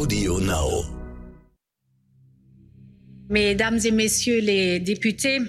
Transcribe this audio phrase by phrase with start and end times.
[0.00, 0.84] Audio Now.
[3.30, 5.40] Mesdames et Messieurs les députés,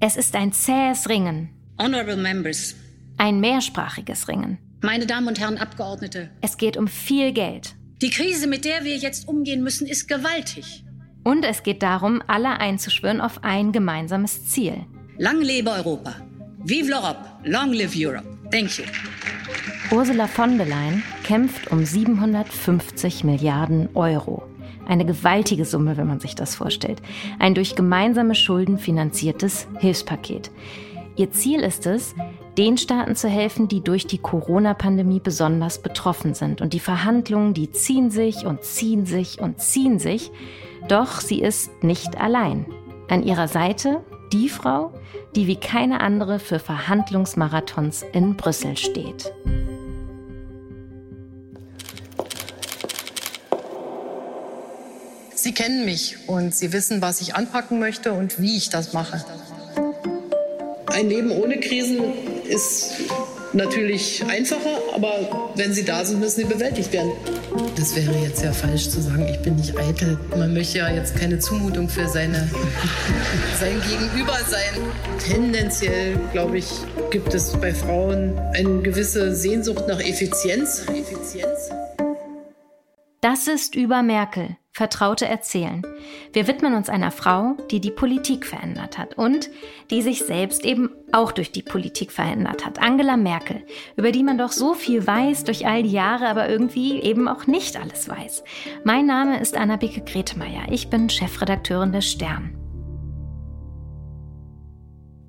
[0.00, 2.74] Es ist ein zähes Ringen, Honorable Members,
[3.18, 4.56] ein mehrsprachiges Ringen.
[4.80, 7.74] meine Damen und Herren Abgeordnete, Es geht um viel Geld.
[8.00, 10.82] die Krise, mit der wir jetzt umgehen müssen, ist gewaltig.
[11.22, 14.86] Und es geht darum, alle einzuschwören auf ein gemeinsames Ziel.
[15.18, 16.14] Lang lebe Europa.
[16.64, 17.26] Vive l'Europe.
[17.44, 18.24] Long live Europe.
[18.50, 18.84] Thank you.
[19.90, 24.42] Ursula von der Leyen kämpft um 750 Milliarden Euro.
[24.86, 27.00] Eine gewaltige Summe, wenn man sich das vorstellt.
[27.38, 30.50] Ein durch gemeinsame Schulden finanziertes Hilfspaket.
[31.16, 32.14] Ihr Ziel ist es,
[32.58, 36.60] den Staaten zu helfen, die durch die Corona-Pandemie besonders betroffen sind.
[36.60, 40.30] Und die Verhandlungen, die ziehen sich und ziehen sich und ziehen sich.
[40.88, 42.66] Doch sie ist nicht allein.
[43.08, 44.92] An ihrer Seite die Frau,
[45.36, 49.32] die wie keine andere für Verhandlungsmarathons in Brüssel steht.
[55.34, 59.24] Sie kennen mich und Sie wissen, was ich anpacken möchte und wie ich das mache.
[60.86, 62.00] Ein Leben ohne Krisen
[62.48, 62.92] ist
[63.52, 67.12] natürlich einfacher, aber wenn sie da sind, müssen sie bewältigt werden.
[67.76, 70.18] Das wäre jetzt ja falsch zu sagen, ich bin nicht eitel.
[70.36, 72.48] Man möchte ja jetzt keine Zumutung für seine,
[73.60, 74.74] sein Gegenüber sein.
[75.18, 76.70] Tendenziell, glaube ich,
[77.10, 80.84] gibt es bei Frauen eine gewisse Sehnsucht nach Effizienz.
[80.88, 81.70] Effizienz.
[83.20, 85.82] Das ist über Merkel, Vertraute erzählen.
[86.32, 89.50] Wir widmen uns einer Frau, die die Politik verändert hat und
[89.90, 92.80] die sich selbst eben auch durch die Politik verändert hat.
[92.80, 93.64] Angela Merkel,
[93.96, 97.48] über die man doch so viel weiß durch all die Jahre, aber irgendwie eben auch
[97.48, 98.44] nicht alles weiß.
[98.84, 100.70] Mein Name ist Anna-Beke Gretemeyer.
[100.70, 102.56] Ich bin Chefredakteurin des Stern.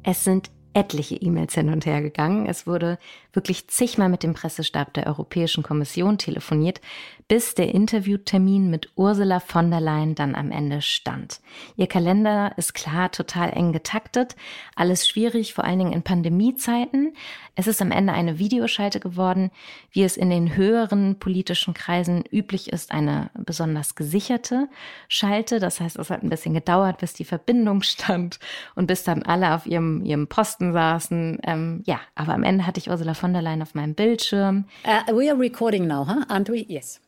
[0.03, 2.45] Es sind etliche E-Mails hin und her gegangen.
[2.45, 2.99] Es wurde
[3.33, 6.81] wirklich zigmal mit dem Pressestab der Europäischen Kommission telefoniert,
[7.27, 11.41] bis der Interviewtermin mit Ursula von der Leyen dann am Ende stand.
[11.75, 14.35] Ihr Kalender ist klar total eng getaktet,
[14.75, 17.13] alles schwierig, vor allen Dingen in Pandemiezeiten.
[17.53, 19.51] Es ist am Ende eine Videoschalte geworden,
[19.91, 24.67] wie es in den höheren politischen Kreisen üblich ist, eine besonders gesicherte
[25.07, 25.59] Schalte.
[25.59, 28.39] Das heißt, es hat ein bisschen gedauert, bis die Verbindung stand
[28.73, 31.39] und bis dann alle auf ihrem, ihrem Posten saßen.
[31.43, 34.65] Ähm, ja, aber am Ende hatte ich Ursula von der Leyen auf meinem Bildschirm.
[34.85, 36.23] Uh, we are recording now, huh?
[36.27, 36.65] Aren't we?
[36.67, 37.01] Yes.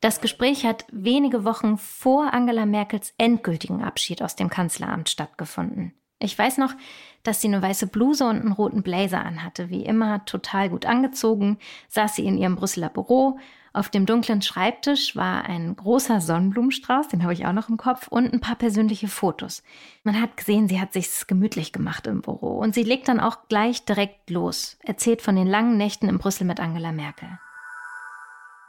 [0.00, 5.92] Das Gespräch hat wenige Wochen vor Angela Merkels endgültigen Abschied aus dem Kanzleramt stattgefunden.
[6.18, 6.74] Ich weiß noch,
[7.22, 9.70] dass sie eine weiße Bluse und einen roten Blazer anhatte.
[9.70, 13.38] Wie immer total gut angezogen, saß sie in ihrem Brüsseler Büro.
[13.72, 18.08] Auf dem dunklen Schreibtisch war ein großer Sonnenblumenstrauß, den habe ich auch noch im Kopf,
[18.08, 19.62] und ein paar persönliche Fotos.
[20.02, 22.58] Man hat gesehen, sie hat sich's gemütlich gemacht im Büro.
[22.58, 26.46] Und sie legt dann auch gleich direkt los, erzählt von den langen Nächten in Brüssel
[26.46, 27.28] mit Angela Merkel.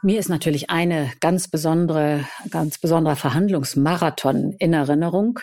[0.02, 5.40] Mir ist natürlich eine ganz besondere, ganz besonderer Verhandlungsmarathon in Erinnerung.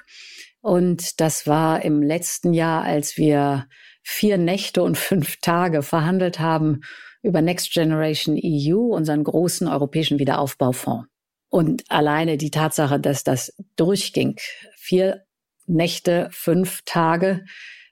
[0.61, 3.67] Und das war im letzten Jahr, als wir
[4.03, 6.81] vier Nächte und fünf Tage verhandelt haben
[7.21, 11.07] über Next Generation EU, unseren großen europäischen Wiederaufbaufonds.
[11.49, 14.35] Und alleine die Tatsache, dass das durchging,
[14.77, 15.23] vier
[15.65, 17.45] Nächte, fünf Tage,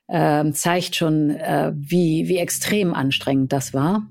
[0.06, 4.06] äh, zeigt schon, äh, wie, wie extrem anstrengend das war.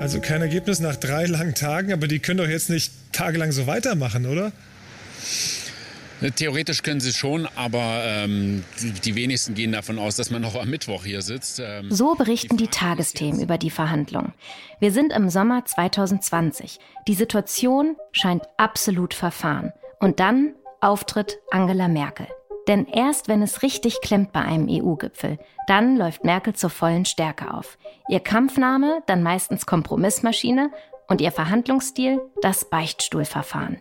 [0.00, 3.66] Also kein Ergebnis nach drei langen Tagen, aber die können doch jetzt nicht tagelang so
[3.66, 4.52] weitermachen, oder?
[6.36, 8.64] Theoretisch können sie schon, aber ähm,
[9.04, 11.60] die, wenigsten gehen davon aus, dass man noch am Mittwoch hier sitzt.
[11.60, 14.32] Ähm, so berichten die, die Tagesthemen über die Verhandlungen.
[14.80, 16.78] Wir sind im Sommer 2020.
[17.06, 19.72] Die Situation scheint absolut verfahren.
[20.00, 22.26] Und dann Auftritt Angela Merkel.
[22.68, 27.54] Denn erst wenn es richtig klemmt bei einem EU-Gipfel, dann läuft Merkel zur vollen Stärke
[27.54, 27.78] auf.
[28.08, 30.70] Ihr Kampfname dann meistens Kompromissmaschine
[31.08, 33.78] und ihr Verhandlungsstil das Beichtstuhlverfahren.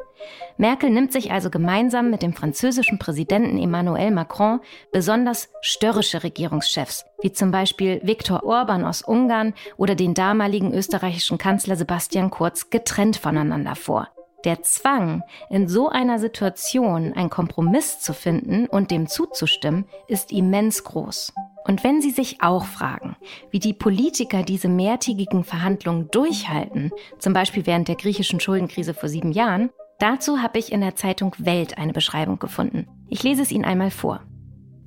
[0.57, 7.31] Merkel nimmt sich also gemeinsam mit dem französischen Präsidenten Emmanuel Macron besonders störrische Regierungschefs, wie
[7.31, 13.75] zum Beispiel Viktor Orban aus Ungarn oder den damaligen österreichischen Kanzler Sebastian Kurz getrennt voneinander
[13.75, 14.07] vor.
[14.45, 20.83] Der Zwang, in so einer Situation einen Kompromiss zu finden und dem zuzustimmen, ist immens
[20.83, 21.33] groß.
[21.65, 23.15] Und wenn Sie sich auch fragen,
[23.49, 29.31] wie die Politiker diese mehrtägigen Verhandlungen durchhalten, zum Beispiel während der griechischen Schuldenkrise vor sieben
[29.31, 32.87] Jahren, dazu habe ich in der Zeitung Welt eine Beschreibung gefunden.
[33.09, 34.21] Ich lese es Ihnen einmal vor.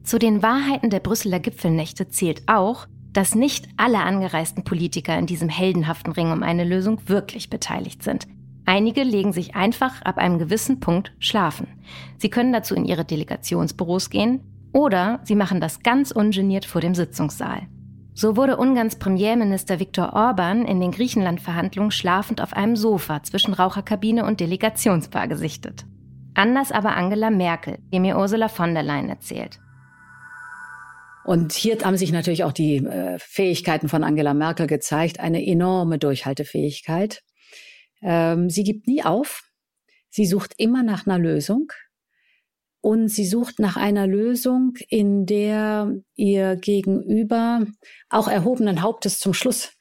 [0.04, 5.48] Zu den Wahrheiten der Brüsseler Gipfelnächte zählt auch, dass nicht alle angereisten Politiker in diesem
[5.48, 8.28] heldenhaften Ring um eine Lösung wirklich beteiligt sind.
[8.68, 11.68] Einige legen sich einfach ab einem gewissen Punkt schlafen.
[12.18, 14.42] Sie können dazu in ihre Delegationsbüros gehen
[14.74, 17.62] oder sie machen das ganz ungeniert vor dem Sitzungssaal.
[18.12, 24.26] So wurde Ungarns Premierminister Viktor Orban in den Griechenland-Verhandlungen schlafend auf einem Sofa zwischen Raucherkabine
[24.26, 25.86] und Delegationspaar gesichtet.
[26.34, 29.60] Anders aber Angela Merkel, die mir Ursula von der Leyen erzählt.
[31.24, 35.96] Und hier haben sich natürlich auch die äh, Fähigkeiten von Angela Merkel gezeigt, eine enorme
[35.98, 37.22] Durchhaltefähigkeit.
[38.02, 39.42] Ähm, sie gibt nie auf.
[40.10, 41.72] Sie sucht immer nach einer Lösung.
[42.80, 47.66] Und sie sucht nach einer Lösung, in der ihr Gegenüber
[48.08, 49.72] auch erhobenen Hauptes zum Schluss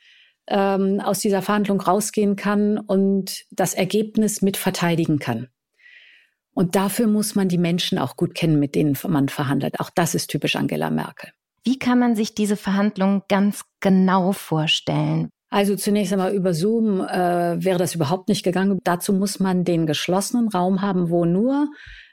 [0.48, 5.50] ähm, aus dieser Verhandlung rausgehen kann und das Ergebnis mit verteidigen kann.
[6.54, 9.80] Und dafür muss man die Menschen auch gut kennen, mit denen man verhandelt.
[9.80, 11.32] Auch das ist typisch Angela Merkel.
[11.64, 15.30] Wie kann man sich diese Verhandlungen ganz genau vorstellen?
[15.50, 18.80] Also zunächst einmal über Zoom äh, wäre das überhaupt nicht gegangen.
[18.84, 21.70] Dazu muss man den geschlossenen Raum haben, wo nur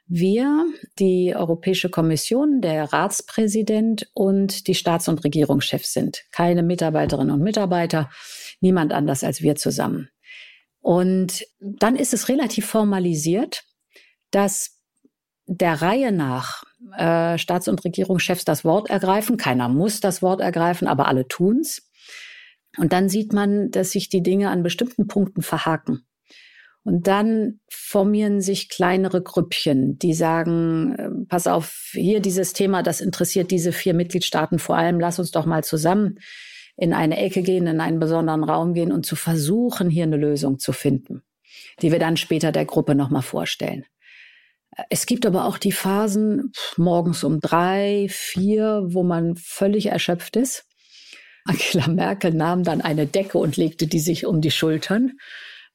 [0.06, 0.66] wir,
[0.98, 6.24] die Europäische Kommission, der Ratspräsident und die Staats- und Regierungschefs sind.
[6.30, 8.10] Keine Mitarbeiterinnen und Mitarbeiter,
[8.60, 10.10] niemand anders als wir zusammen.
[10.80, 13.64] Und dann ist es relativ formalisiert,
[14.30, 14.78] dass
[15.46, 16.64] der Reihe nach
[16.96, 19.38] äh, Staats- und Regierungschefs das Wort ergreifen.
[19.38, 21.90] Keiner muss das Wort ergreifen, aber alle tun's.
[22.76, 26.06] Und dann sieht man, dass sich die Dinge an bestimmten Punkten verhaken.
[26.84, 33.00] Und dann formieren sich kleinere Grüppchen, die sagen, äh, pass auf, hier dieses Thema, das
[33.00, 36.18] interessiert diese vier Mitgliedstaaten vor allem, lass uns doch mal zusammen
[36.76, 40.58] in eine Ecke gehen, in einen besonderen Raum gehen und zu versuchen, hier eine Lösung
[40.58, 41.22] zu finden,
[41.80, 43.86] die wir dann später der Gruppe nochmal vorstellen.
[44.90, 50.66] Es gibt aber auch die Phasen morgens um drei, vier, wo man völlig erschöpft ist.
[51.44, 55.12] Angela Merkel nahm dann eine Decke und legte die sich um die Schultern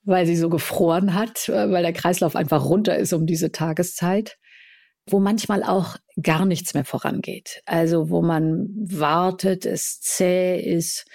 [0.03, 4.37] weil sie so gefroren hat, äh, weil der Kreislauf einfach runter ist um diese Tageszeit,
[5.05, 7.61] wo manchmal auch gar nichts mehr vorangeht.
[7.65, 11.05] Also wo man wartet, es zäh ist.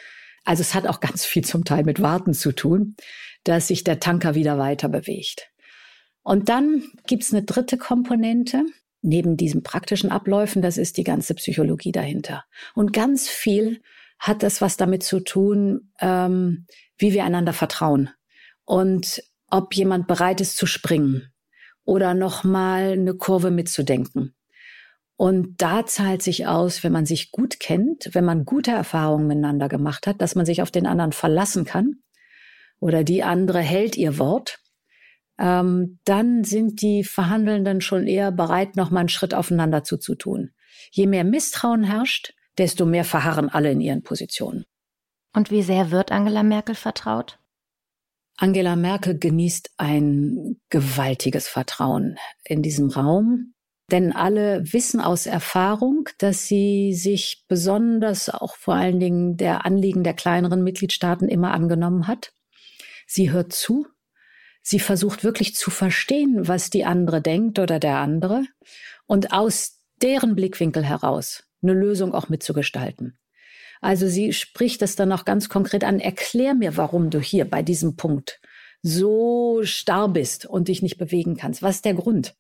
[0.45, 2.97] Also es hat auch ganz viel zum Teil mit Warten zu tun,
[3.45, 5.51] dass sich der Tanker wieder weiter bewegt.
[6.23, 8.65] Und dann gibt's eine dritte Komponente,
[9.03, 12.45] neben diesen praktischen Abläufen, das ist die ganze Psychologie dahinter.
[12.75, 13.83] Und ganz viel
[14.25, 16.67] hat das was damit zu tun, ähm,
[16.97, 18.09] wie wir einander vertrauen
[18.65, 21.31] und ob jemand bereit ist zu springen
[21.85, 24.35] oder nochmal eine Kurve mitzudenken.
[25.17, 29.69] Und da zahlt sich aus, wenn man sich gut kennt, wenn man gute Erfahrungen miteinander
[29.69, 31.97] gemacht hat, dass man sich auf den anderen verlassen kann
[32.81, 34.59] oder die andere hält ihr Wort,
[35.39, 40.53] ähm, dann sind die Verhandelnden schon eher bereit, nochmal einen Schritt aufeinander zuzutun.
[40.91, 44.65] Je mehr Misstrauen herrscht, desto mehr verharren alle in ihren Positionen.
[45.35, 47.39] Und wie sehr wird Angela Merkel vertraut?
[48.37, 53.55] Angela Merkel genießt ein gewaltiges Vertrauen in diesem Raum,
[53.91, 60.05] denn alle wissen aus Erfahrung, dass sie sich besonders auch vor allen Dingen der Anliegen
[60.05, 62.33] der kleineren Mitgliedstaaten immer angenommen hat.
[63.07, 63.87] Sie hört zu,
[64.63, 68.45] sie versucht wirklich zu verstehen, was die andere denkt oder der andere
[69.07, 73.19] und aus deren Blickwinkel heraus eine Lösung auch mitzugestalten.
[73.81, 76.01] Also sie spricht das dann auch ganz konkret an.
[76.01, 78.41] Erklär mir, warum du hier bei diesem Punkt
[78.83, 81.63] so starr bist und dich nicht bewegen kannst.
[81.63, 82.35] Was ist der Grund?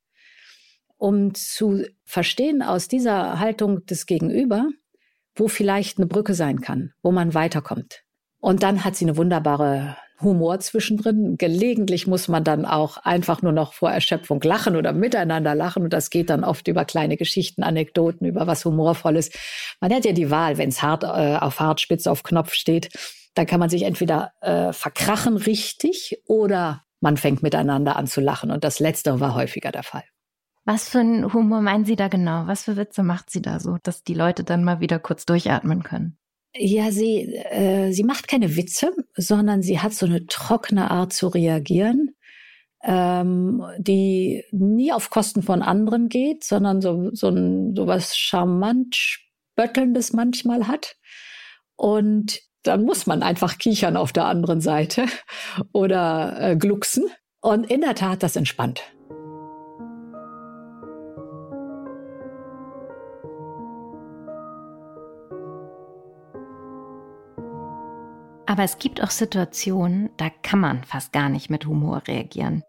[0.97, 4.69] Um zu verstehen aus dieser Haltung des Gegenüber,
[5.35, 8.03] wo vielleicht eine Brücke sein kann, wo man weiterkommt.
[8.39, 11.37] Und dann hat sie eine wunderbare Humor zwischendrin.
[11.37, 15.85] Gelegentlich muss man dann auch einfach nur noch vor Erschöpfung lachen oder miteinander lachen.
[15.85, 19.31] Und das geht dann oft über kleine Geschichten, Anekdoten, über was Humorvolles.
[19.81, 22.91] Man hat ja die Wahl, wenn es hart äh, auf hart, spitz auf Knopf steht.
[23.35, 28.51] Dann kann man sich entweder äh, verkrachen richtig oder man fängt miteinander an zu lachen.
[28.51, 30.05] Und das Letztere war häufiger der Fall.
[30.65, 32.47] Was für einen Humor meinen Sie da genau?
[32.47, 35.83] Was für Witze macht sie da so, dass die Leute dann mal wieder kurz durchatmen
[35.83, 36.17] können?
[36.57, 41.27] Ja, sie, äh, sie macht keine Witze, sondern sie hat so eine trockene Art zu
[41.27, 42.15] reagieren,
[42.85, 48.95] ähm, die nie auf Kosten von anderen geht, sondern so, so, ein, so was charmant
[48.95, 50.97] Spöttelndes manchmal hat.
[51.77, 55.07] Und dann muss man einfach kichern auf der anderen Seite
[55.73, 57.11] oder äh, glucksen.
[57.41, 58.83] Und in der Tat, das entspannt.
[68.55, 72.63] Aber es gibt auch Situationen, da kann man fast gar nicht mit Humor reagieren.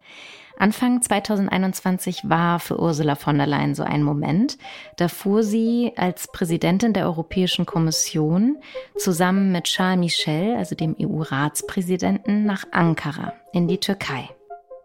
[0.57, 4.57] Anfang 2021 war für Ursula von der Leyen so ein Moment.
[4.97, 8.57] Da fuhr sie als Präsidentin der Europäischen Kommission
[8.97, 14.27] zusammen mit Charles Michel, also dem EU-Ratspräsidenten, nach Ankara in die Türkei.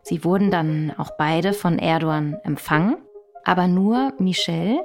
[0.02, 2.98] Sie wurden dann auch beide von Erdogan empfangen
[3.44, 4.80] Aber nur Michelle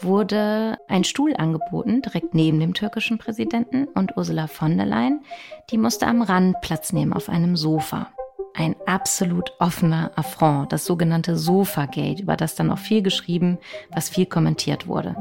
[0.00, 5.22] wurde ein Stuhl angeboten, direkt neben dem türkischen Präsidenten, und Ursula von der Leyen,
[5.70, 8.08] die musste am Rand Platz nehmen auf einem Sofa.
[8.54, 13.58] Ein absolut offener Affront, das sogenannte Sofagate, über das dann auch viel geschrieben,
[13.90, 15.16] was viel kommentiert wurde.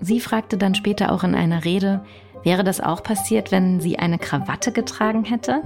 [0.00, 2.04] Sie fragte dann später auch in einer Rede,
[2.44, 5.62] wäre das auch passiert, wenn sie eine Krawatte getragen hätte?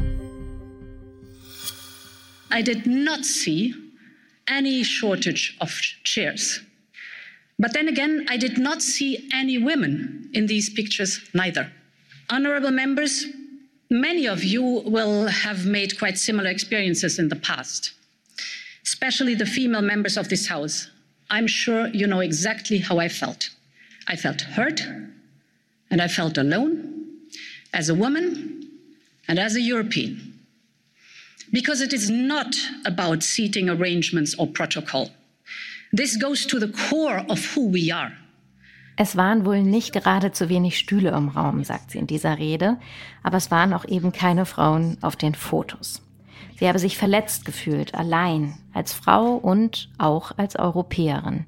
[2.54, 3.74] I did not see
[4.48, 5.70] any shortage of
[6.04, 6.60] chairs.
[7.58, 11.70] But then again, I did not see any women in these pictures neither.
[12.30, 13.26] Honorable members,
[13.90, 17.92] many of you will have made quite similar experiences in the past,
[18.82, 20.90] especially the female members of this House.
[21.30, 23.50] I'm sure you know exactly how I felt.
[24.08, 24.80] I felt hurt
[25.90, 27.06] and I felt alone
[27.72, 28.68] as a woman
[29.28, 30.31] and as a European.
[31.52, 32.56] Because it is not
[32.86, 35.10] about seating arrangements or protocol.
[35.94, 38.12] This goes to the core of who we are.
[38.96, 42.78] Es waren wohl nicht gerade zu wenig Stühle im Raum, sagt sie in dieser Rede,
[43.22, 46.00] aber es waren auch eben keine Frauen auf den Fotos.
[46.58, 51.44] Sie habe sich verletzt gefühlt, allein, als Frau und auch als Europäerin.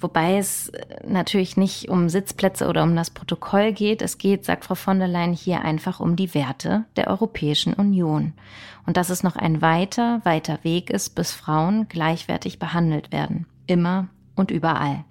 [0.00, 4.02] Wobei es äh, natürlich nicht um Sitzplätze oder um das Protokoll geht.
[4.02, 8.32] Es geht, sagt Frau von der Leyen, hier einfach um die Werte der Europäischen Union.
[8.86, 13.46] Und dass es noch ein weiter, weiter Weg ist, bis Frauen gleichwertig behandelt werden.
[13.66, 15.04] Immer und überall.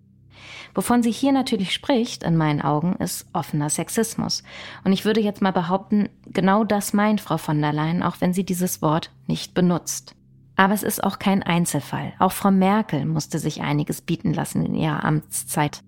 [0.73, 4.43] Wovon sie hier natürlich spricht, in meinen Augen, ist offener Sexismus.
[4.83, 8.33] Und ich würde jetzt mal behaupten, genau das meint Frau von der Leyen, auch wenn
[8.33, 10.15] sie dieses Wort nicht benutzt.
[10.59, 12.11] Aber es ist auch kein Einzelfall.
[12.19, 15.83] Auch Frau Merkel musste sich einiges bieten lassen in ihrer Amtszeit.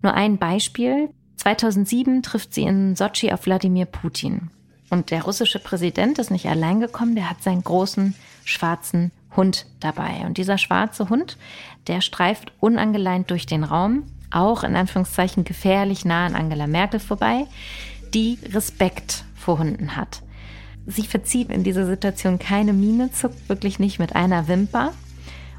[0.00, 1.10] Nur ein Beispiel.
[1.36, 4.48] 2007 trifft sie in Sochi auf Wladimir Putin.
[4.88, 8.14] Und der russische Präsident ist nicht allein gekommen, der hat seinen großen
[8.46, 10.22] schwarzen Hund dabei.
[10.24, 11.36] Und dieser schwarze Hund,
[11.86, 17.44] der streift unangeleint durch den Raum, auch in Anführungszeichen gefährlich nah an Angela Merkel vorbei,
[18.14, 20.23] die Respekt vor Hunden hat.
[20.86, 24.92] Sie verzieht in dieser Situation keine Miene, zuckt wirklich nicht mit einer Wimper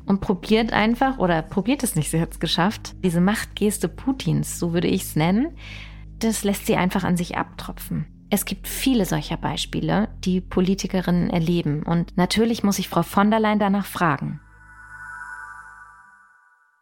[0.05, 4.73] und probiert einfach, oder probiert es nicht, sie hat es geschafft, diese Machtgeste Putins, so
[4.73, 5.57] würde ich es nennen,
[6.19, 8.05] das lässt sie einfach an sich abtropfen.
[8.29, 11.83] Es gibt viele solcher Beispiele, die Politikerinnen erleben.
[11.83, 14.41] Und natürlich muss ich Frau von der Leyen danach fragen.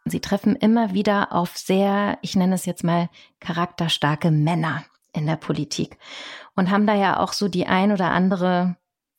[0.06, 3.08] Sie treffen immer wieder auf sehr, ich nenne es jetzt mal,
[3.40, 5.96] charakterstarke Männer in der Politik
[6.56, 8.76] und haben da ja auch so die ein oder andere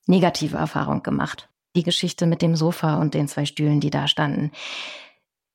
[0.07, 1.49] negative Erfahrung gemacht.
[1.75, 4.51] Die Geschichte mit dem Sofa und den zwei Stühlen, die da standen.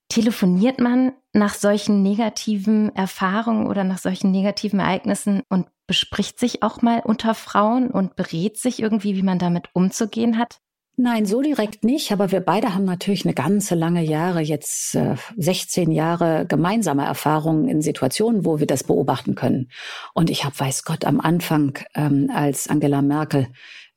[0.09, 6.81] Telefoniert man nach solchen negativen Erfahrungen oder nach solchen negativen Ereignissen und bespricht sich auch
[6.81, 10.59] mal unter Frauen und berät sich irgendwie, wie man damit umzugehen hat?
[11.03, 15.15] Nein, so direkt nicht, aber wir beide haben natürlich eine ganze lange Jahre, jetzt äh,
[15.35, 19.71] 16 Jahre gemeinsame Erfahrungen in Situationen, wo wir das beobachten können.
[20.13, 23.47] Und ich habe, weiß Gott, am Anfang, ähm, als Angela Merkel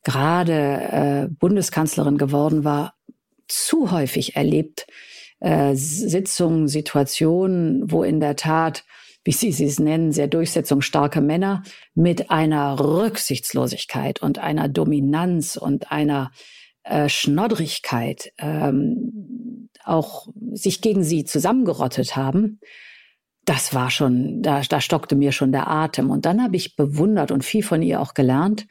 [0.02, 2.94] gerade äh, Bundeskanzlerin geworden war,
[3.48, 4.86] zu häufig erlebt,
[5.40, 8.82] äh, Sitzungen, Situationen, wo in der Tat,
[9.24, 16.30] wie Sie es nennen, sehr durchsetzungsstarke Männer mit einer Rücksichtslosigkeit und einer Dominanz und einer
[16.84, 22.60] äh, Schnoddrigkeit ähm, auch sich gegen sie zusammengerottet haben,
[23.44, 26.10] das war schon, da, da stockte mir schon der Atem.
[26.10, 28.66] Und dann habe ich bewundert und viel von ihr auch gelernt,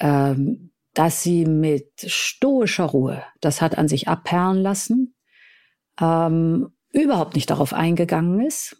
[0.00, 5.14] ähm, dass sie mit stoischer Ruhe das hat an sich abperlen lassen,
[6.00, 8.76] ähm, überhaupt nicht darauf eingegangen ist.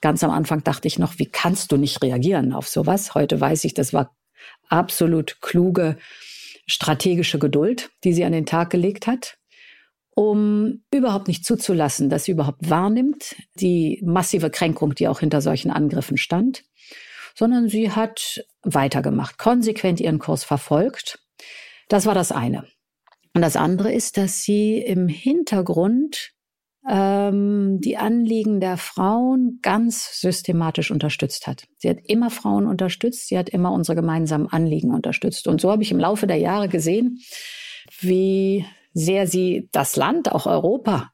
[0.00, 3.14] Ganz am Anfang dachte ich noch, wie kannst du nicht reagieren auf sowas?
[3.14, 4.14] Heute weiß ich, das war
[4.68, 5.96] absolut kluge
[6.66, 9.38] strategische Geduld, die sie an den Tag gelegt hat,
[10.14, 15.70] um überhaupt nicht zuzulassen, dass sie überhaupt wahrnimmt, die massive Kränkung, die auch hinter solchen
[15.70, 16.64] Angriffen stand,
[17.34, 21.20] sondern sie hat weitergemacht, konsequent ihren Kurs verfolgt.
[21.88, 22.66] Das war das eine.
[23.34, 26.32] Und das andere ist, dass sie im Hintergrund
[26.88, 31.64] ähm, die Anliegen der Frauen ganz systematisch unterstützt hat.
[31.78, 35.48] Sie hat immer Frauen unterstützt, sie hat immer unsere gemeinsamen Anliegen unterstützt.
[35.48, 37.18] Und so habe ich im Laufe der Jahre gesehen,
[38.00, 41.10] wie sehr sie das Land, auch Europa,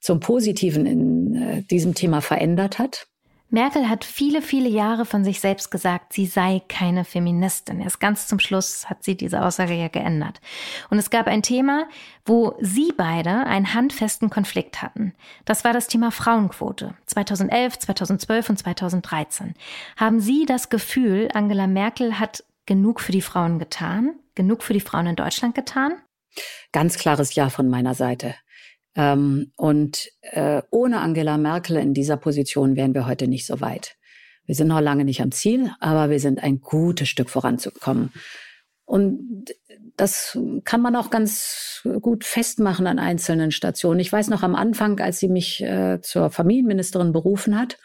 [0.00, 3.06] zum Positiven in äh, diesem Thema verändert hat.
[3.52, 7.80] Merkel hat viele, viele Jahre von sich selbst gesagt, sie sei keine Feministin.
[7.80, 10.40] Erst ganz zum Schluss hat sie diese Aussage ja geändert.
[10.88, 11.88] Und es gab ein Thema,
[12.24, 15.14] wo sie beide einen handfesten Konflikt hatten.
[15.44, 16.94] Das war das Thema Frauenquote.
[17.06, 19.54] 2011, 2012 und 2013.
[19.96, 24.14] Haben Sie das Gefühl, Angela Merkel hat genug für die Frauen getan?
[24.36, 25.94] Genug für die Frauen in Deutschland getan?
[26.70, 28.36] Ganz klares Ja von meiner Seite.
[28.96, 33.96] Ähm, und äh, ohne Angela Merkel in dieser Position wären wir heute nicht so weit.
[34.46, 38.12] Wir sind noch lange nicht am Ziel, aber wir sind ein gutes Stück voranzukommen.
[38.84, 39.52] Und
[39.96, 44.00] das kann man auch ganz gut festmachen an einzelnen Stationen.
[44.00, 47.78] Ich weiß noch am Anfang, als sie mich äh, zur Familienministerin berufen hat,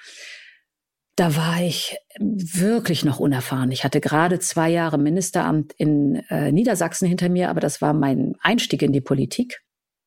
[1.15, 3.71] da war ich wirklich noch unerfahren.
[3.71, 8.35] Ich hatte gerade zwei Jahre Ministeramt in äh, Niedersachsen hinter mir, aber das war mein
[8.41, 9.61] Einstieg in die Politik.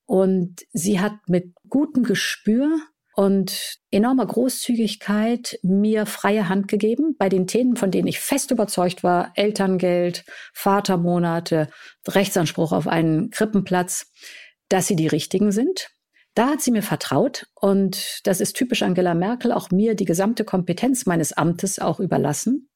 [0.08, 2.80] Und sie hat mit gutem Gespür
[3.14, 9.04] und enormer Großzügigkeit mir freie Hand gegeben bei den Themen, von denen ich fest überzeugt
[9.04, 10.24] war, Elterngeld,
[10.54, 11.68] Vatermonate,
[12.06, 14.10] Rechtsanspruch auf einen Krippenplatz,
[14.70, 15.90] dass sie die richtigen sind.
[16.34, 20.46] Da hat sie mir vertraut und das ist typisch Angela Merkel, auch mir die gesamte
[20.46, 22.70] Kompetenz meines Amtes auch überlassen.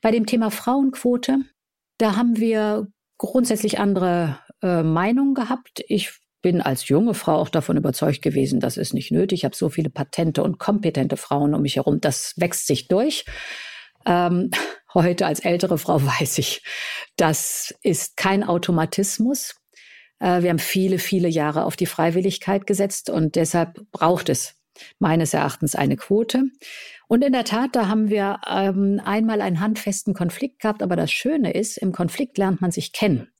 [0.00, 1.36] Bei dem Thema Frauenquote,
[1.98, 2.86] da haben wir
[3.18, 5.84] grundsätzlich andere äh, Meinungen gehabt.
[5.88, 9.40] Ich bin als junge Frau auch davon überzeugt gewesen, das ist nicht nötig.
[9.40, 12.00] Ich habe so viele patente und kompetente Frauen um mich herum.
[12.00, 13.24] Das wächst sich durch.
[14.06, 14.52] Ähm,
[14.94, 16.62] heute als ältere Frau weiß ich,
[17.16, 19.56] das ist kein Automatismus.
[20.20, 24.54] Äh, wir haben viele, viele Jahre auf die Freiwilligkeit gesetzt und deshalb braucht es
[25.00, 26.44] meines Erachtens eine Quote.
[27.08, 30.80] Und in der Tat, da haben wir ähm, einmal einen handfesten Konflikt gehabt.
[30.84, 33.32] Aber das Schöne ist, im Konflikt lernt man sich kennen.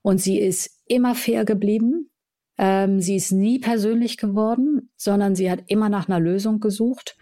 [0.00, 2.08] Und sie ist immer fair geblieben.
[2.58, 7.16] Ähm, sie ist nie persönlich geworden, sondern sie hat immer nach einer Lösung gesucht.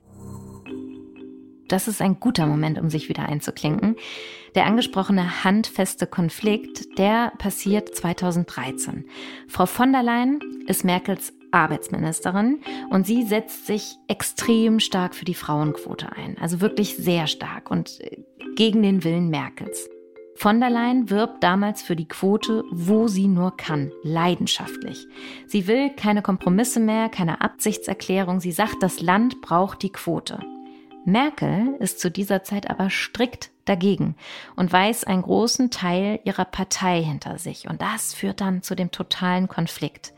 [1.68, 3.96] Das ist ein guter Moment, um sich wieder einzuklinken.
[4.54, 9.06] Der angesprochene handfeste Konflikt, der passiert 2013.
[9.48, 12.60] Frau von der Leyen ist Merkels Arbeitsministerin
[12.90, 16.36] und sie setzt sich extrem stark für die Frauenquote ein.
[16.38, 18.18] Also wirklich sehr stark und äh,
[18.56, 19.88] gegen den Willen Merkels.
[20.36, 25.06] Von der Leyen wirbt damals für die Quote, wo sie nur kann, leidenschaftlich.
[25.46, 28.40] Sie will keine Kompromisse mehr, keine Absichtserklärung.
[28.40, 30.40] Sie sagt, das Land braucht die Quote.
[31.04, 34.16] Merkel ist zu dieser Zeit aber strikt dagegen
[34.56, 37.68] und weiß einen großen Teil ihrer Partei hinter sich.
[37.68, 40.14] Und das führt dann zu dem totalen Konflikt.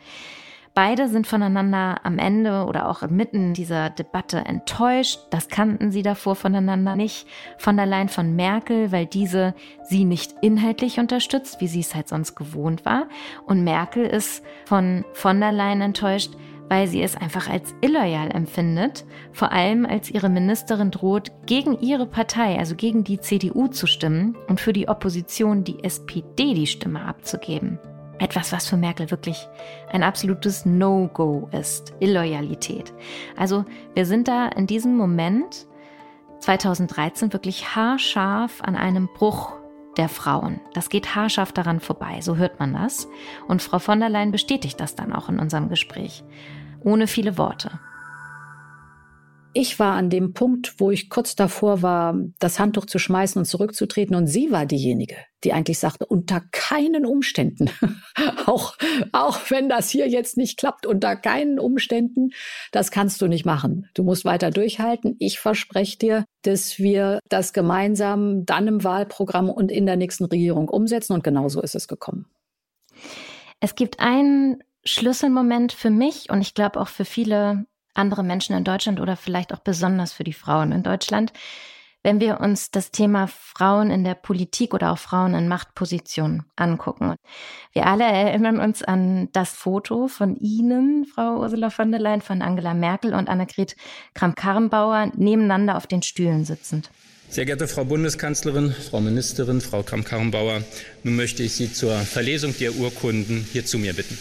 [0.76, 5.20] Beide sind voneinander am Ende oder auch inmitten dieser Debatte enttäuscht.
[5.30, 7.26] Das kannten sie davor voneinander nicht.
[7.56, 9.54] Von der Leyen von Merkel, weil diese
[9.88, 13.08] sie nicht inhaltlich unterstützt, wie sie es halt sonst gewohnt war.
[13.46, 16.32] Und Merkel ist von von der Leyen enttäuscht,
[16.68, 22.04] weil sie es einfach als illoyal empfindet, vor allem als ihre Ministerin droht, gegen ihre
[22.04, 27.00] Partei, also gegen die CDU zu stimmen und für die Opposition, die SPD, die Stimme
[27.00, 27.78] abzugeben.
[28.18, 29.48] Etwas, was für Merkel wirklich
[29.90, 32.92] ein absolutes No-Go ist, Illoyalität.
[33.36, 35.66] Also wir sind da in diesem Moment
[36.40, 39.52] 2013 wirklich haarscharf an einem Bruch
[39.96, 40.60] der Frauen.
[40.74, 43.08] Das geht haarscharf daran vorbei, so hört man das.
[43.48, 46.24] Und Frau von der Leyen bestätigt das dann auch in unserem Gespräch.
[46.80, 47.80] Ohne viele Worte
[49.56, 53.46] ich war an dem Punkt, wo ich kurz davor war, das Handtuch zu schmeißen und
[53.46, 54.14] zurückzutreten.
[54.14, 57.70] Und sie war diejenige, die eigentlich sagte, unter keinen Umständen,
[58.46, 58.76] auch,
[59.12, 62.32] auch wenn das hier jetzt nicht klappt, unter keinen Umständen,
[62.70, 63.88] das kannst du nicht machen.
[63.94, 65.16] Du musst weiter durchhalten.
[65.20, 70.68] Ich verspreche dir, dass wir das gemeinsam dann im Wahlprogramm und in der nächsten Regierung
[70.68, 71.14] umsetzen.
[71.14, 72.26] Und genauso ist es gekommen.
[73.60, 77.64] Es gibt einen Schlüsselmoment für mich und ich glaube auch für viele
[77.96, 81.32] andere Menschen in Deutschland oder vielleicht auch besonders für die Frauen in Deutschland,
[82.02, 87.16] wenn wir uns das Thema Frauen in der Politik oder auch Frauen in Machtpositionen angucken.
[87.72, 92.42] Wir alle erinnern uns an das Foto von Ihnen, Frau Ursula von der Leyen, von
[92.42, 93.74] Angela Merkel und Annegret
[94.14, 96.90] Kramp-Karrenbauer nebeneinander auf den Stühlen sitzend.
[97.28, 100.62] Sehr geehrte Frau Bundeskanzlerin, Frau Ministerin, Frau Kramp-Karrenbauer,
[101.02, 104.16] nun möchte ich Sie zur Verlesung der Urkunden hier zu mir bitten.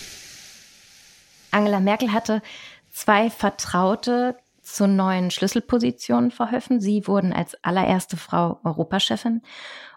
[1.52, 2.42] Angela Merkel hatte
[2.96, 6.80] zwei Vertraute zu neuen Schlüsselpositionen verholfen.
[6.80, 9.42] Sie wurden als allererste Frau Europachefin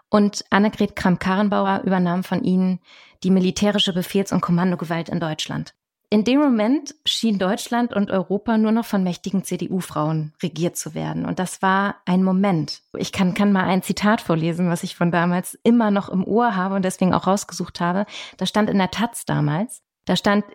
[0.09, 2.79] und Annegret Kramp-Karrenbauer übernahm von ihnen
[3.23, 5.73] die militärische Befehls- und Kommandogewalt in Deutschland.
[6.11, 11.25] In dem Moment schien Deutschland und Europa nur noch von mächtigen CDU-Frauen regiert zu werden.
[11.25, 12.81] Und das war ein Moment.
[12.97, 16.55] Ich kann, kann mal ein Zitat vorlesen, was ich von damals immer noch im Ohr
[16.55, 18.05] habe und deswegen auch rausgesucht habe.
[18.37, 20.45] Da stand in der Taz damals, da stand,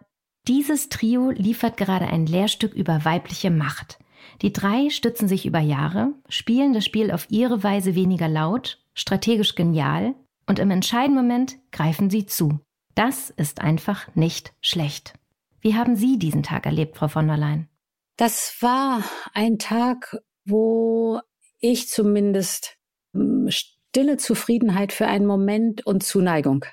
[0.47, 3.99] dieses Trio liefert gerade ein Lehrstück über weibliche Macht.
[4.43, 9.55] Die drei stützen sich über Jahre, spielen das Spiel auf ihre Weise weniger laut, strategisch
[9.55, 10.15] genial
[10.47, 12.61] und im entscheidenden Moment greifen sie zu.
[12.95, 15.15] Das ist einfach nicht schlecht.
[15.61, 17.69] Wie haben Sie diesen Tag erlebt, Frau von der Leyen?
[18.17, 19.03] Das war
[19.33, 21.21] ein Tag, wo
[21.59, 22.77] ich zumindest
[23.15, 26.67] hm, stille Zufriedenheit für einen Moment und Zuneigung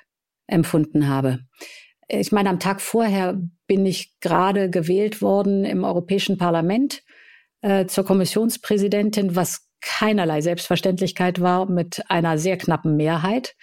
[0.46, 1.40] empfunden habe
[2.20, 7.02] ich meine, am Tag vorher bin ich gerade gewählt worden im Europäischen Parlament
[7.62, 13.54] äh, zur Kommissionspräsidentin, was keinerlei Selbstverständlichkeit war, mit einer sehr knappen Mehrheit.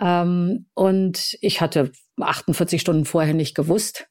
[0.00, 4.08] Ähm, und ich hatte 48 Stunden vorher nicht gewusst,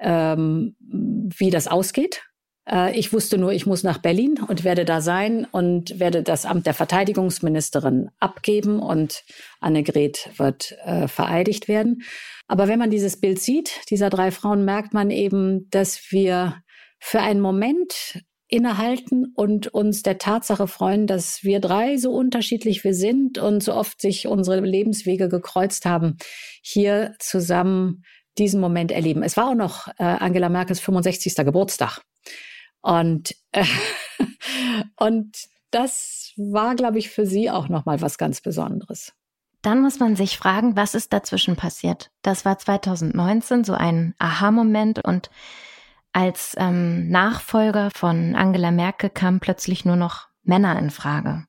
[0.00, 2.22] ähm, wie das ausgeht.
[2.70, 6.44] Äh, ich wusste nur, ich muss nach Berlin und werde da sein und werde das
[6.44, 9.24] Amt der Verteidigungsministerin abgeben und
[9.60, 12.02] Annegret wird äh, vereidigt werden.
[12.46, 16.62] Aber wenn man dieses Bild sieht, dieser drei Frauen, merkt man eben, dass wir
[16.98, 22.94] für einen Moment innehalten und uns der Tatsache freuen, dass wir drei so unterschiedlich wir
[22.94, 26.16] sind und so oft sich unsere Lebenswege gekreuzt haben,
[26.62, 28.04] hier zusammen
[28.38, 29.22] diesen Moment erleben.
[29.22, 31.34] Es war auch noch äh, Angela Merkels 65.
[31.36, 32.00] Geburtstag.
[32.80, 33.64] Und, äh,
[34.96, 35.36] und
[35.70, 39.12] das war, glaube ich, für sie auch nochmal was ganz Besonderes.
[39.62, 42.10] Dann muss man sich fragen, was ist dazwischen passiert?
[42.22, 45.30] Das war 2019 so ein Aha-Moment und
[46.12, 51.46] als ähm, Nachfolger von Angela Merkel kamen plötzlich nur noch Männer in Frage.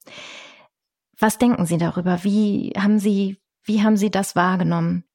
[1.17, 2.23] Was denken Sie darüber?
[2.23, 5.05] Wie haben Sie, wie haben Sie das wahrgenommen?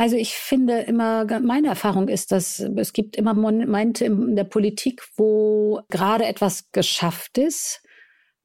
[0.00, 5.02] Also ich finde immer, meine Erfahrung ist, dass es gibt immer Momente in der Politik,
[5.18, 7.82] wo gerade etwas geschafft ist.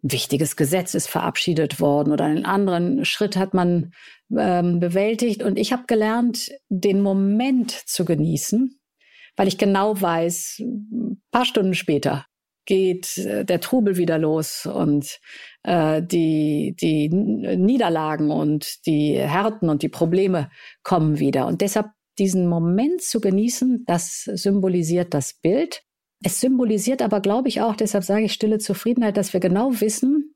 [0.04, 3.94] Ein wichtiges Gesetz ist verabschiedet worden oder einen anderen Schritt hat man
[4.38, 5.44] ähm, bewältigt.
[5.44, 8.78] Und ich habe gelernt, den Moment zu genießen,
[9.38, 12.26] weil ich genau weiß, ein paar Stunden später
[12.66, 15.20] geht äh, der Trubel wieder los und
[15.64, 20.50] äh, die, die Niederlagen und die Härten und die Probleme
[20.84, 21.48] kommen wieder.
[21.48, 25.84] Und deshalb diesen Moment zu genießen, das symbolisiert das Bild.
[26.24, 30.36] Es symbolisiert aber, glaube ich, auch, deshalb sage ich stille Zufriedenheit, dass wir genau wissen,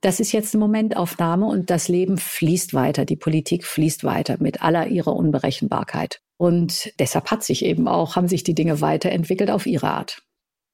[0.00, 4.60] das ist jetzt eine Momentaufnahme und das Leben fließt weiter, die Politik fließt weiter mit
[4.60, 6.20] aller ihrer Unberechenbarkeit.
[6.36, 10.22] Und deshalb hat sich eben auch, haben sich die Dinge weiterentwickelt auf ihre Art.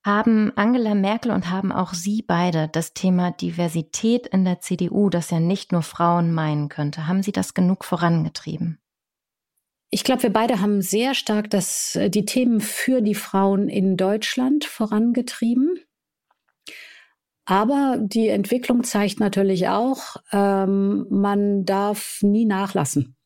[0.05, 5.31] Haben Angela Merkel und haben auch Sie beide das Thema Diversität in der CDU, das
[5.31, 8.79] ja nicht nur Frauen meinen könnte, haben Sie das genug vorangetrieben?
[9.91, 13.97] Ich glaube, wir beide haben sehr stark das, äh, die Themen für die Frauen in
[13.97, 15.81] Deutschland vorangetrieben.
[17.47, 23.18] Aber die Entwicklung zeigt natürlich auch, ähm, man darf nie nachlassen.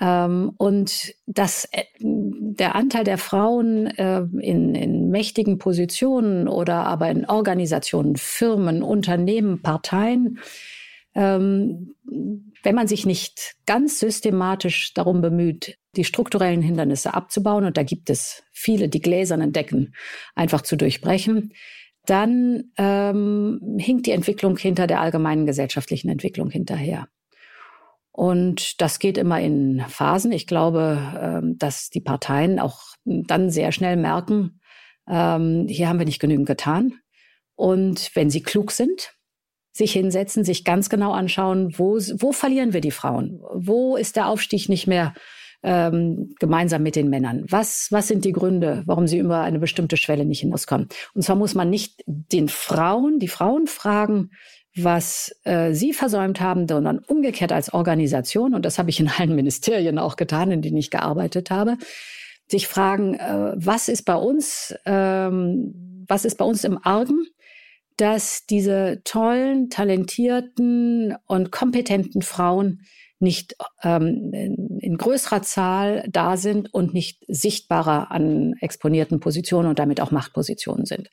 [0.00, 7.10] Ähm, und dass äh, der Anteil der Frauen äh, in, in mächtigen Positionen oder aber
[7.10, 10.38] in Organisationen, Firmen, Unternehmen, Parteien,
[11.14, 11.94] ähm,
[12.62, 18.10] wenn man sich nicht ganz systematisch darum bemüht, die strukturellen Hindernisse abzubauen, und da gibt
[18.10, 19.94] es viele, die gläsernen Decken
[20.34, 21.52] einfach zu durchbrechen,
[22.06, 27.08] dann ähm, hinkt die Entwicklung hinter der allgemeinen gesellschaftlichen Entwicklung hinterher.
[28.20, 30.30] Und das geht immer in Phasen.
[30.30, 34.60] Ich glaube, ähm, dass die Parteien auch dann sehr schnell merken,
[35.08, 36.96] ähm, hier haben wir nicht genügend getan.
[37.54, 39.14] Und wenn sie klug sind,
[39.72, 43.40] sich hinsetzen, sich ganz genau anschauen, wo, wo verlieren wir die Frauen?
[43.54, 45.14] Wo ist der Aufstieg nicht mehr
[45.62, 47.46] ähm, gemeinsam mit den Männern?
[47.48, 50.90] Was, was sind die Gründe, warum sie über eine bestimmte Schwelle nicht hinauskommen?
[51.14, 54.28] Und zwar muss man nicht den Frauen, die Frauen fragen,
[54.76, 59.34] was äh, Sie versäumt haben, sondern umgekehrt als Organisation, und das habe ich in allen
[59.36, 61.76] Ministerien auch getan, in denen ich gearbeitet habe,
[62.48, 67.26] sich fragen, äh, was ist bei uns, ähm, was ist bei uns im Argen,
[67.96, 72.80] dass diese tollen, talentierten und kompetenten Frauen
[73.18, 80.00] nicht ähm, in, größerer Zahl da sind und nicht sichtbarer an exponierten Positionen und damit
[80.00, 81.10] auch Machtpositionen sind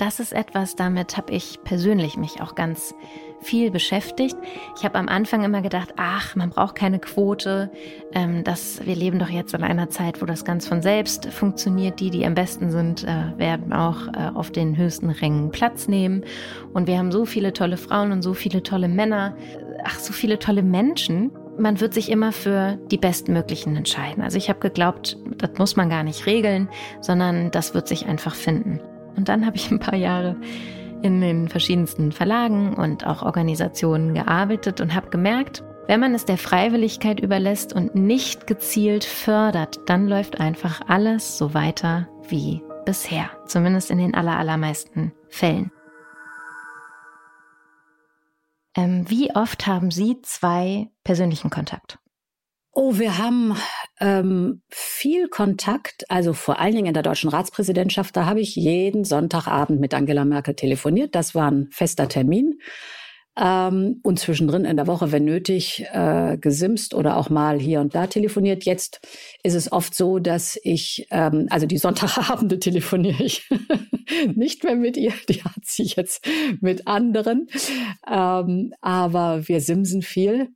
[0.00, 2.94] das ist etwas, damit habe ich persönlich mich auch ganz
[3.42, 4.36] viel beschäftigt.
[4.76, 7.70] Ich habe am Anfang immer gedacht, ach, man braucht keine Quote.
[8.12, 12.00] Ähm, das, wir leben doch jetzt in einer Zeit, wo das ganz von selbst funktioniert.
[12.00, 16.24] Die, die am besten sind, äh, werden auch äh, auf den höchsten Rängen Platz nehmen.
[16.72, 19.36] Und wir haben so viele tolle Frauen und so viele tolle Männer,
[19.84, 21.30] ach, so viele tolle Menschen.
[21.58, 24.22] Man wird sich immer für die bestmöglichen entscheiden.
[24.22, 26.68] Also ich habe geglaubt, das muss man gar nicht regeln,
[27.00, 28.80] sondern das wird sich einfach finden.
[29.20, 30.34] Und dann habe ich ein paar Jahre
[31.02, 36.38] in den verschiedensten Verlagen und auch Organisationen gearbeitet und habe gemerkt, wenn man es der
[36.38, 43.90] Freiwilligkeit überlässt und nicht gezielt fördert, dann läuft einfach alles so weiter wie bisher, zumindest
[43.90, 45.70] in den allermeisten Fällen.
[48.74, 51.98] Ähm, wie oft haben Sie zwei persönlichen Kontakt?
[52.72, 53.56] Oh, wir haben
[54.00, 58.16] ähm, viel Kontakt, also vor allen Dingen in der deutschen Ratspräsidentschaft.
[58.16, 61.14] Da habe ich jeden Sonntagabend mit Angela Merkel telefoniert.
[61.16, 62.60] Das war ein fester Termin.
[63.36, 67.94] ähm, und zwischendrin in der Woche, wenn nötig, äh, gesimst oder auch mal hier und
[67.94, 68.64] da telefoniert.
[68.64, 69.00] Jetzt
[69.42, 73.48] ist es oft so, dass ich, ähm, also die Sonntagabende telefoniere ich
[74.34, 76.26] nicht mehr mit ihr, die hat sie jetzt
[76.60, 77.48] mit anderen,
[78.10, 80.50] ähm, aber wir simsen viel.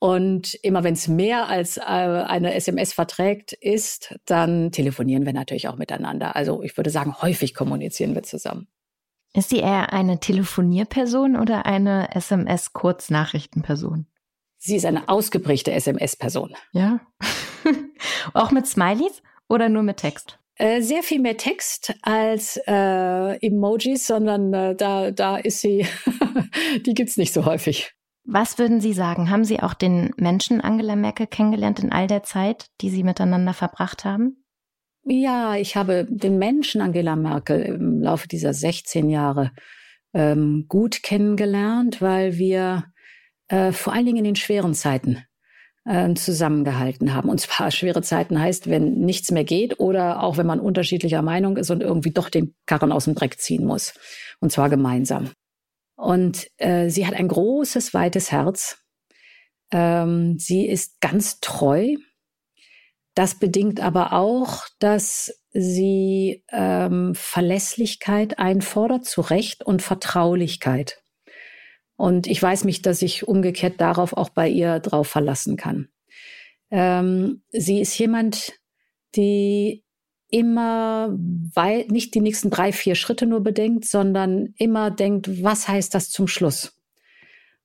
[0.00, 5.68] Und immer wenn es mehr als äh, eine SMS verträgt ist, dann telefonieren wir natürlich
[5.68, 6.34] auch miteinander.
[6.36, 8.66] Also ich würde sagen, häufig kommunizieren wir zusammen.
[9.34, 14.06] Ist sie eher eine Telefonierperson oder eine SMS-Kurznachrichtenperson?
[14.56, 16.54] Sie ist eine ausgeprägte SMS-Person.
[16.72, 17.00] Ja.
[18.32, 20.38] auch mit Smileys oder nur mit Text?
[20.56, 25.86] Äh, sehr viel mehr Text als äh, Emojis, sondern äh, da, da ist sie,
[26.86, 27.92] die gibt's nicht so häufig.
[28.24, 29.30] Was würden Sie sagen?
[29.30, 33.54] Haben Sie auch den Menschen Angela Merkel kennengelernt in all der Zeit, die Sie miteinander
[33.54, 34.44] verbracht haben?
[35.04, 39.52] Ja, ich habe den Menschen Angela Merkel im Laufe dieser 16 Jahre
[40.12, 42.84] ähm, gut kennengelernt, weil wir
[43.48, 45.24] äh, vor allen Dingen in den schweren Zeiten
[45.86, 47.28] äh, zusammengehalten haben.
[47.30, 51.56] Und zwar schwere Zeiten heißt, wenn nichts mehr geht oder auch wenn man unterschiedlicher Meinung
[51.56, 53.94] ist und irgendwie doch den Karren aus dem Dreck ziehen muss.
[54.40, 55.30] Und zwar gemeinsam.
[56.00, 58.78] Und äh, sie hat ein großes, weites Herz.
[59.70, 61.94] Ähm, sie ist ganz treu.
[63.14, 71.02] Das bedingt aber auch, dass sie ähm, Verlässlichkeit einfordert, zu Recht und Vertraulichkeit.
[71.96, 75.90] Und ich weiß mich, dass ich umgekehrt darauf auch bei ihr drauf verlassen kann.
[76.70, 78.54] Ähm, sie ist jemand,
[79.16, 79.84] die
[80.30, 81.16] immer
[81.54, 86.10] weit, nicht die nächsten drei, vier Schritte nur bedenkt, sondern immer denkt, was heißt das
[86.10, 86.76] zum Schluss?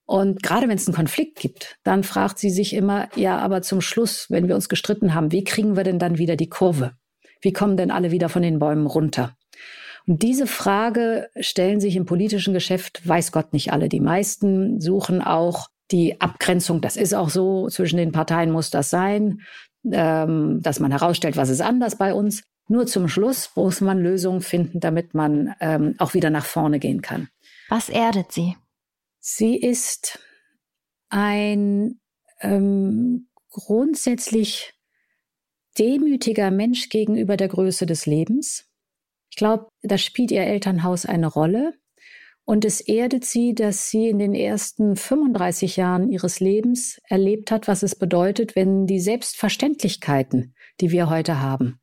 [0.05, 3.81] Und gerade wenn es einen Konflikt gibt, dann fragt sie sich immer, ja, aber zum
[3.81, 6.93] Schluss, wenn wir uns gestritten haben, wie kriegen wir denn dann wieder die Kurve?
[7.41, 9.35] Wie kommen denn alle wieder von den Bäumen runter?
[10.07, 13.89] Und diese Frage stellen sich im politischen Geschäft, weiß Gott nicht alle.
[13.89, 18.89] Die meisten suchen auch die Abgrenzung, das ist auch so, zwischen den Parteien muss das
[18.89, 19.41] sein,
[19.91, 22.43] ähm, dass man herausstellt, was ist anders bei uns.
[22.67, 27.01] Nur zum Schluss muss man Lösungen finden, damit man ähm, auch wieder nach vorne gehen
[27.01, 27.29] kann.
[27.69, 28.55] Was erdet sie?
[29.19, 30.19] Sie ist
[31.09, 31.99] ein
[32.41, 34.73] ähm, grundsätzlich
[35.77, 38.65] demütiger Mensch gegenüber der Größe des Lebens.
[39.29, 41.73] Ich glaube, da spielt ihr Elternhaus eine Rolle.
[42.47, 47.67] Und es erdet sie, dass sie in den ersten 35 Jahren ihres Lebens erlebt hat,
[47.67, 51.79] was es bedeutet, wenn die Selbstverständlichkeiten, die wir heute haben,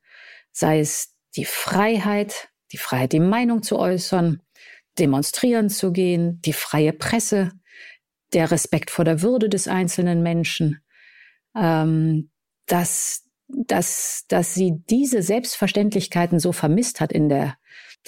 [0.52, 4.42] sei es die Freiheit, die Freiheit, die Meinung zu äußern,
[4.98, 7.50] demonstrieren zu gehen, die freie Presse,
[8.32, 10.80] der Respekt vor der Würde des einzelnen Menschen,
[11.56, 12.30] ähm,
[12.66, 17.56] dass, dass, dass sie diese Selbstverständlichkeiten so vermisst hat in der,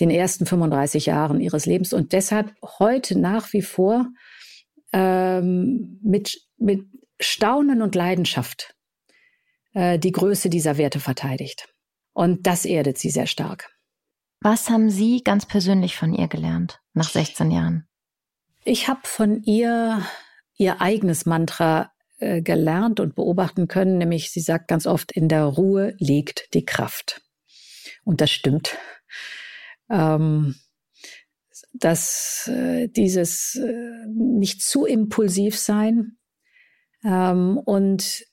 [0.00, 4.06] den ersten 35 Jahren ihres Lebens und deshalb heute nach wie vor
[4.92, 6.86] ähm, mit, mit
[7.20, 8.74] Staunen und Leidenschaft
[9.74, 11.73] äh, die Größe dieser Werte verteidigt.
[12.14, 13.70] Und das erdet sie sehr stark.
[14.40, 17.86] Was haben Sie ganz persönlich von ihr gelernt nach 16 Jahren?
[18.64, 20.02] Ich habe von ihr
[20.56, 25.44] ihr eigenes Mantra äh, gelernt und beobachten können, nämlich sie sagt ganz oft, in der
[25.44, 27.22] Ruhe liegt die Kraft.
[28.04, 28.76] Und das stimmt.
[29.90, 30.54] Ähm,
[31.72, 36.16] dass äh, dieses äh, nicht zu impulsiv sein
[37.04, 38.24] ähm, und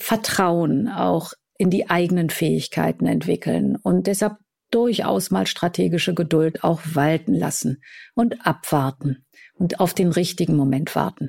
[0.00, 4.38] Vertrauen auch in die eigenen Fähigkeiten entwickeln und deshalb
[4.70, 7.82] durchaus mal strategische Geduld auch walten lassen
[8.14, 11.28] und abwarten und auf den richtigen Moment warten.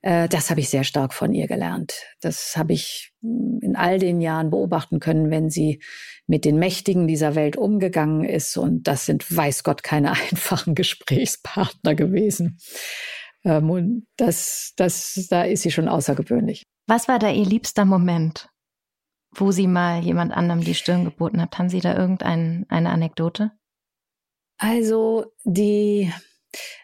[0.00, 1.94] Äh, das habe ich sehr stark von ihr gelernt.
[2.20, 5.80] Das habe ich hm, in all den Jahren beobachten können, wenn sie
[6.26, 8.56] mit den Mächtigen dieser Welt umgegangen ist.
[8.56, 12.58] Und das sind, weiß Gott, keine einfachen Gesprächspartner gewesen.
[13.44, 16.64] Ähm, und das, das, da ist sie schon außergewöhnlich.
[16.88, 18.48] Was war da Ihr liebster Moment?
[19.34, 21.58] Wo Sie mal jemand anderem die Stirn geboten habt.
[21.58, 23.52] Haben Sie da irgendeine eine Anekdote?
[24.58, 26.12] Also die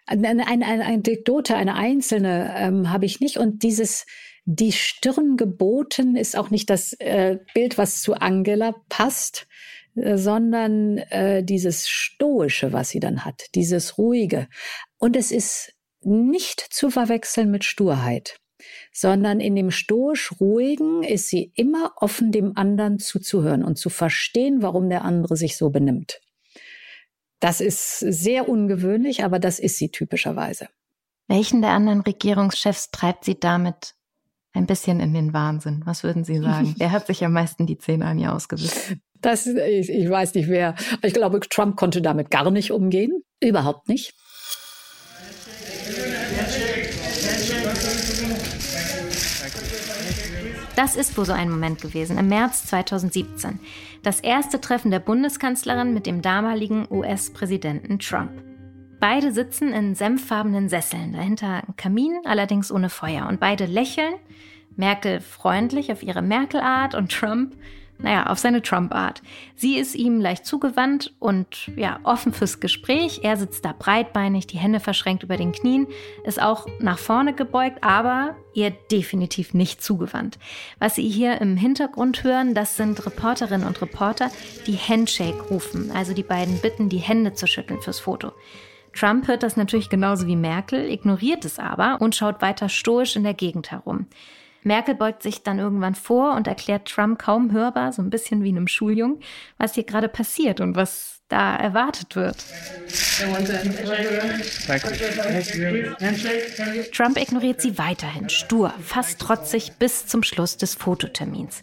[0.06, 3.36] eine, eine, eine Anekdote, eine einzelne ähm, habe ich nicht.
[3.36, 4.06] Und dieses
[4.50, 9.46] die Stirn geboten ist auch nicht das äh, Bild, was zu Angela passt,
[9.94, 14.48] äh, sondern äh, dieses Stoische, was sie dann hat, dieses Ruhige.
[14.96, 18.40] Und es ist nicht zu verwechseln mit Sturheit
[19.00, 24.60] sondern in dem stoisch ruhigen ist sie immer offen, dem anderen zuzuhören und zu verstehen,
[24.60, 26.20] warum der andere sich so benimmt.
[27.38, 30.68] Das ist sehr ungewöhnlich, aber das ist sie typischerweise.
[31.28, 33.94] Welchen der anderen Regierungschefs treibt sie damit
[34.52, 35.82] ein bisschen in den Wahnsinn?
[35.84, 36.74] Was würden Sie sagen?
[36.78, 39.00] Wer hat sich am meisten die Zähne an ihr ausgebissen?
[39.20, 40.74] Das, ich, ich weiß nicht wer.
[41.02, 43.22] Ich glaube, Trump konnte damit gar nicht umgehen.
[43.40, 44.14] Überhaupt nicht.
[50.78, 53.58] Das ist wohl so ein Moment gewesen, im März 2017.
[54.04, 58.30] Das erste Treffen der Bundeskanzlerin mit dem damaligen US-Präsidenten Trump.
[59.00, 63.26] Beide sitzen in senffarbenen Sesseln, dahinter ein Kamin, allerdings ohne Feuer.
[63.26, 64.14] Und beide lächeln,
[64.76, 67.56] Merkel freundlich auf ihre Merkel-Art und Trump
[67.98, 69.22] naja, auf seine Trump-Art.
[69.56, 73.20] Sie ist ihm leicht zugewandt und ja, offen fürs Gespräch.
[73.22, 75.86] Er sitzt da breitbeinig, die Hände verschränkt über den Knien,
[76.24, 80.38] ist auch nach vorne gebeugt, aber ihr definitiv nicht zugewandt.
[80.78, 84.30] Was Sie hier im Hintergrund hören, das sind Reporterinnen und Reporter,
[84.66, 88.32] die Handshake rufen, also die beiden bitten, die Hände zu schütteln fürs Foto.
[88.94, 93.22] Trump hört das natürlich genauso wie Merkel, ignoriert es aber und schaut weiter stoisch in
[93.22, 94.06] der Gegend herum.
[94.62, 98.50] Merkel beugt sich dann irgendwann vor und erklärt Trump kaum hörbar, so ein bisschen wie
[98.50, 99.20] einem Schuljungen,
[99.56, 102.36] was hier gerade passiert und was da erwartet wird.
[106.92, 111.62] Trump ignoriert sie weiterhin, stur, fast trotzig bis zum Schluss des Fototermins.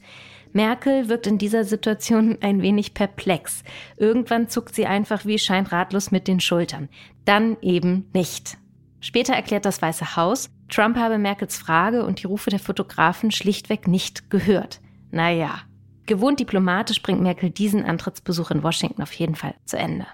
[0.54, 3.64] Merkel wirkt in dieser Situation ein wenig perplex.
[3.98, 6.88] Irgendwann zuckt sie einfach wie scheinratlos mit den Schultern.
[7.26, 8.58] Dann eben nicht.
[9.02, 13.88] Später erklärt das Weiße Haus, Trump habe Merkels Frage und die Rufe der Fotografen schlichtweg
[13.88, 14.82] nicht gehört.
[15.12, 15.60] Naja,
[16.06, 20.08] gewohnt diplomatisch bringt Merkel diesen Antrittsbesuch in Washington auf jeden Fall zu Ende.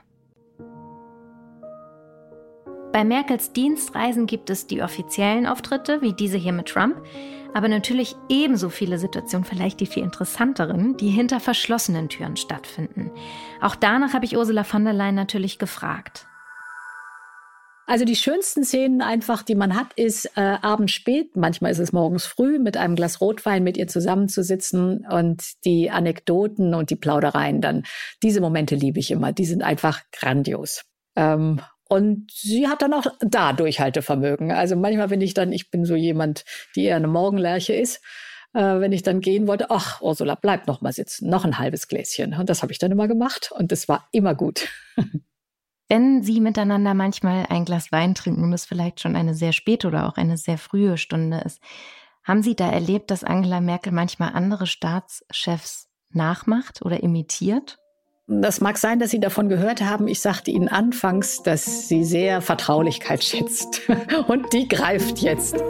[2.92, 7.02] Bei Merkels Dienstreisen gibt es die offiziellen Auftritte, wie diese hier mit Trump,
[7.54, 13.12] aber natürlich ebenso viele Situationen, vielleicht die viel interessanteren, die hinter verschlossenen Türen stattfinden.
[13.62, 16.28] Auch danach habe ich Ursula von der Leyen natürlich gefragt.
[17.92, 21.92] Also die schönsten Szenen einfach, die man hat, ist äh, abends spät, manchmal ist es
[21.92, 27.60] morgens früh, mit einem Glas Rotwein mit ihr zusammenzusitzen und die Anekdoten und die Plaudereien
[27.60, 27.84] dann.
[28.24, 30.86] Diese Momente liebe ich immer, die sind einfach grandios.
[31.18, 34.54] Ähm, und sie hat dann auch da Durchhaltevermögen.
[34.54, 36.46] Also manchmal bin ich dann, ich bin so jemand,
[36.78, 37.98] die eher eine Morgenlerche ist.
[38.54, 41.90] Äh, wenn ich dann gehen wollte, ach, Ursula, bleib noch mal sitzen, noch ein halbes
[41.90, 42.36] Gläschen.
[42.36, 44.70] Und das habe ich dann immer gemacht und es war immer gut.
[45.92, 49.90] wenn Sie miteinander manchmal ein Glas Wein trinken und es vielleicht schon eine sehr späte
[49.90, 51.60] oder auch eine sehr frühe Stunde ist,
[52.24, 57.78] haben Sie da erlebt, dass Angela Merkel manchmal andere Staatschefs nachmacht oder imitiert?
[58.26, 60.08] Das mag sein, dass Sie davon gehört haben.
[60.08, 63.82] Ich sagte Ihnen anfangs, dass sie sehr Vertraulichkeit schätzt.
[64.30, 65.62] Und die greift jetzt.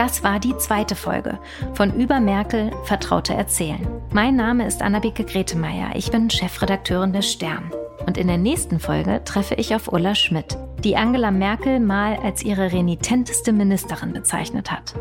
[0.00, 1.38] Das war die zweite Folge
[1.74, 3.86] von Über Merkel Vertraute Erzählen.
[4.14, 5.90] Mein Name ist Annabeke Gretemeyer.
[5.94, 7.70] Ich bin Chefredakteurin des Stern.
[8.06, 12.42] Und in der nächsten Folge treffe ich auf Ulla Schmidt, die Angela Merkel mal als
[12.42, 14.94] ihre renitenteste Ministerin bezeichnet hat.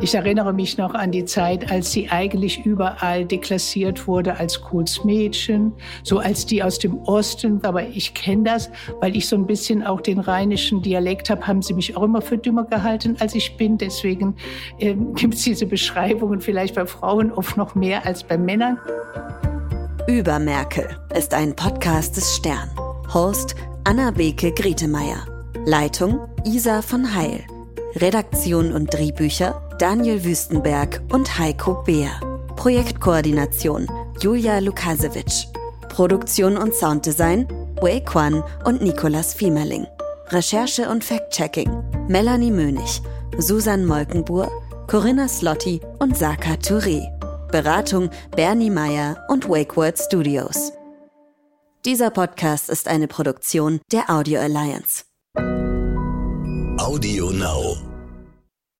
[0.00, 5.02] Ich erinnere mich noch an die Zeit, als sie eigentlich überall deklassiert wurde als Kohls
[5.02, 5.72] Mädchen,
[6.04, 7.64] so als die aus dem Osten.
[7.64, 11.62] Aber ich kenne das, weil ich so ein bisschen auch den rheinischen Dialekt habe, haben
[11.62, 13.76] sie mich auch immer für dümmer gehalten, als ich bin.
[13.76, 14.36] Deswegen
[14.78, 18.78] äh, gibt es diese Beschreibungen vielleicht bei Frauen oft noch mehr als bei Männern.
[20.06, 22.70] Über Merkel ist ein Podcast des Stern.
[23.12, 25.26] Host Anna-Beke Grietemeyer.
[25.66, 27.44] Leitung Isa von Heil.
[27.96, 32.10] Redaktion und Drehbücher Daniel Wüstenberg und Heiko Beer.
[32.56, 33.86] Projektkoordination
[34.20, 35.46] Julia Lukasewitsch.
[35.88, 37.46] Produktion und Sounddesign
[37.80, 39.86] Wei Kwan und Nicolas Fiemerling.
[40.30, 41.70] Recherche und Fact-Checking
[42.08, 43.00] Melanie Mönig,
[43.38, 44.50] Susan Molkenbuhr,
[44.88, 47.06] Corinna Slotti und Saka Touré.
[47.52, 50.72] Beratung Bernie Meyer und Wakeword Studios.
[51.84, 55.04] Dieser Podcast ist eine Produktion der Audio Alliance.
[56.78, 57.97] Audio Now.